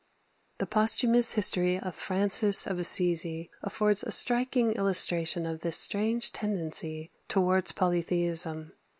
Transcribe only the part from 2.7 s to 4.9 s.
Assisi affords a striking